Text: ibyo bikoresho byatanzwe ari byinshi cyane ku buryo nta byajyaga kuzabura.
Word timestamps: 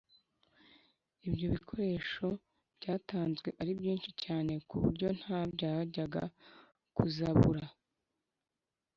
ibyo 1.27 1.45
bikoresho 1.53 2.25
byatanzwe 2.77 3.49
ari 3.61 3.71
byinshi 3.79 4.09
cyane 4.23 4.53
ku 4.67 4.75
buryo 4.83 5.07
nta 5.19 5.39
byajyaga 5.53 6.23
kuzabura. 6.95 7.63